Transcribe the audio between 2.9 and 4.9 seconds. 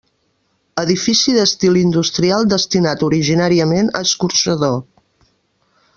originàriament a escorxador.